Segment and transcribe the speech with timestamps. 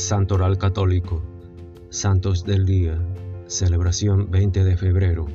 [0.00, 1.22] Santoral Católico,
[1.90, 2.98] Santos del Día,
[3.46, 5.26] celebración 20 de febrero.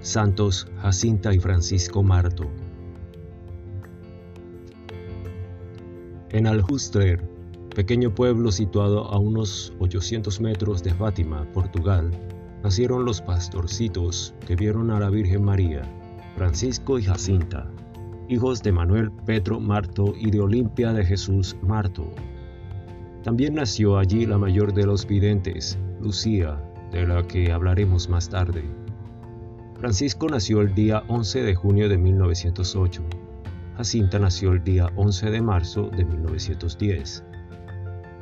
[0.00, 2.50] Santos Jacinta y Francisco Marto.
[6.30, 7.22] En Aljuster,
[7.74, 12.10] pequeño pueblo situado a unos 800 metros de Fátima, Portugal,
[12.64, 15.82] nacieron los pastorcitos que vieron a la Virgen María,
[16.36, 17.70] Francisco y Jacinta,
[18.28, 22.12] hijos de Manuel Petro Marto y de Olimpia de Jesús Marto.
[23.22, 28.64] También nació allí la mayor de los videntes, Lucía, de la que hablaremos más tarde.
[29.78, 33.02] Francisco nació el día 11 de junio de 1908.
[33.76, 37.24] Jacinta nació el día 11 de marzo de 1910.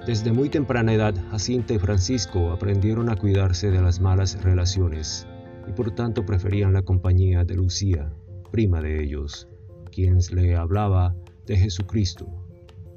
[0.06, 5.26] Desde muy temprana edad, Jacinta y Francisco aprendieron a cuidarse de las malas relaciones
[5.66, 8.12] y por tanto preferían la compañía de Lucía,
[8.50, 9.48] prima de ellos,
[9.90, 11.14] quien le hablaba
[11.46, 12.49] de Jesucristo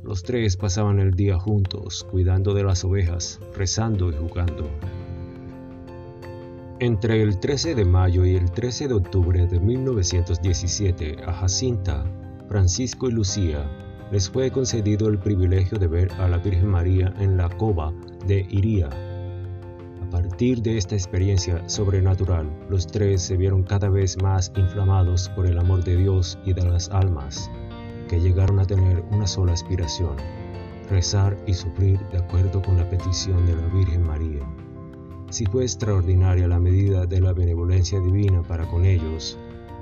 [0.04, 4.70] los tres pasaban el día juntos, cuidando de las ovejas, rezando y jugando.
[6.80, 12.04] Entre el 13 de mayo y el 13 de octubre de 1917 a Jacinta,
[12.50, 13.66] Francisco y Lucía
[14.12, 17.94] les fue concedido el privilegio de ver a la Virgen María en la cova
[18.28, 18.90] de Iría.
[20.02, 25.48] A partir de esta experiencia sobrenatural, los tres se vieron cada vez más inflamados por
[25.48, 27.50] el amor de Dios y de las almas
[28.08, 30.16] que llegaron a tener una sola aspiración,
[30.90, 34.42] rezar y sufrir de acuerdo con la petición de la Virgen María.
[35.30, 39.38] Si fue extraordinaria la medida de la benevolencia divina para con ellos,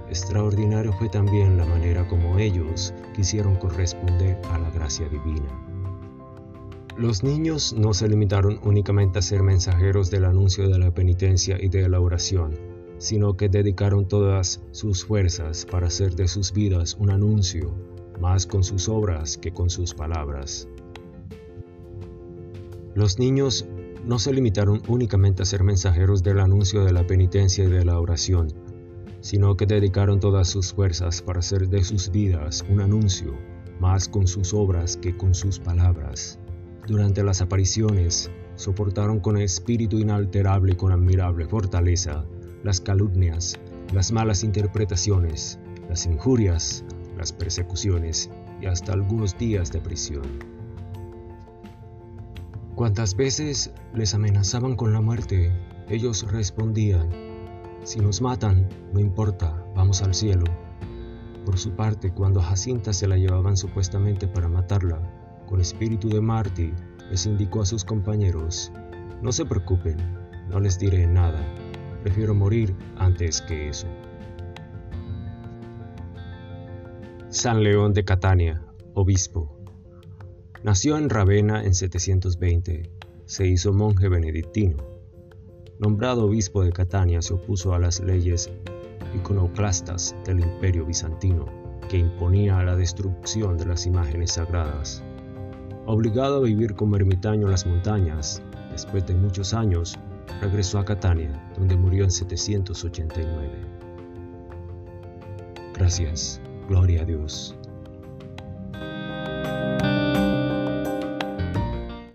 [0.09, 5.49] extraordinario fue también la manera como ellos quisieron corresponder a la gracia divina.
[6.97, 11.69] Los niños no se limitaron únicamente a ser mensajeros del anuncio de la penitencia y
[11.69, 12.57] de la oración,
[12.97, 17.73] sino que dedicaron todas sus fuerzas para hacer de sus vidas un anuncio
[18.21, 20.67] más con sus obras que con sus palabras.
[22.93, 23.65] Los niños
[24.05, 27.99] no se limitaron únicamente a ser mensajeros del anuncio de la penitencia y de la
[27.99, 28.53] oración,
[29.21, 33.33] sino que dedicaron todas sus fuerzas para hacer de sus vidas un anuncio,
[33.79, 36.39] más con sus obras que con sus palabras.
[36.87, 42.25] Durante las apariciones, soportaron con espíritu inalterable y con admirable fortaleza
[42.63, 43.59] las calumnias,
[43.93, 46.83] las malas interpretaciones, las injurias,
[47.21, 50.23] las persecuciones y hasta algunos días de prisión.
[52.73, 55.51] Cuantas veces les amenazaban con la muerte,
[55.87, 57.07] ellos respondían,
[57.83, 60.45] si nos matan, no importa, vamos al cielo.
[61.45, 64.99] Por su parte, cuando Jacinta se la llevaban supuestamente para matarla,
[65.45, 66.73] con espíritu de mártir,
[67.11, 68.71] les indicó a sus compañeros,
[69.21, 69.97] no se preocupen,
[70.49, 71.45] no les diré nada,
[72.01, 73.85] prefiero morir antes que eso.
[77.31, 78.61] San León de Catania,
[78.93, 79.57] obispo.
[80.63, 82.91] Nació en Ravenna en 720.
[83.23, 84.75] Se hizo monje benedictino.
[85.79, 88.51] Nombrado obispo de Catania, se opuso a las leyes
[89.15, 91.45] iconoclastas del imperio bizantino,
[91.87, 95.01] que imponía la destrucción de las imágenes sagradas.
[95.85, 98.43] Obligado a vivir como ermitaño en las montañas,
[98.73, 99.97] después de muchos años,
[100.41, 103.49] regresó a Catania, donde murió en 789.
[105.75, 106.41] Gracias.
[106.67, 107.55] Gloria a Dios.